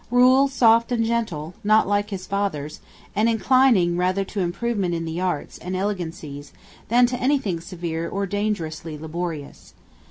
[0.09, 2.79] Rule soft and gentle, not like his father's,
[3.15, 6.51] and inclining rather to improvement in the arts and elegancies
[6.87, 9.75] than to anything severe or dangerously laborious.